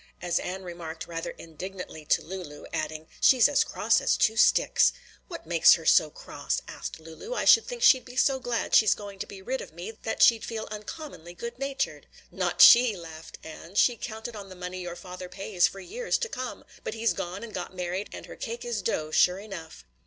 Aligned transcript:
As 0.19 0.39
Ann 0.39 0.63
remarked 0.63 1.05
rather 1.05 1.29
indignantly 1.37 2.05
to 2.05 2.23
Lulu, 2.23 2.65
adding, 2.73 3.07
"She's 3.19 3.47
as 3.47 3.63
cross 3.63 4.01
as 4.01 4.17
two 4.17 4.35
sticks." 4.35 4.93
"What 5.27 5.45
makes 5.45 5.73
her 5.73 5.85
so 5.85 6.09
cross?" 6.09 6.59
asked 6.67 6.99
Lulu. 6.99 7.35
"I 7.35 7.45
should 7.45 7.67
think 7.67 7.83
she'd 7.83 8.03
be 8.03 8.15
so 8.15 8.39
glad 8.39 8.73
she's 8.73 8.95
going 8.95 9.19
to 9.19 9.27
be 9.27 9.43
rid 9.43 9.61
of 9.61 9.73
me 9.73 9.91
that 10.01 10.23
she'd 10.23 10.43
feel 10.43 10.65
uncommonly 10.71 11.35
good 11.35 11.59
natured." 11.59 12.07
"Not 12.31 12.61
she!" 12.63 12.97
laughed 12.97 13.37
Ann, 13.43 13.75
"she 13.75 13.95
counted 13.95 14.35
on 14.35 14.49
the 14.49 14.55
money 14.55 14.81
your 14.81 14.95
father 14.95 15.29
pays 15.29 15.67
for 15.67 15.79
years 15.79 16.17
to 16.17 16.27
come; 16.29 16.63
but 16.83 16.95
he's 16.95 17.13
gone 17.13 17.43
and 17.43 17.53
got 17.53 17.75
married 17.75 18.09
and 18.11 18.25
her 18.25 18.35
cake 18.35 18.65
is 18.65 18.81
dough 18.81 19.11
sure 19.11 19.37
enough." 19.37 19.85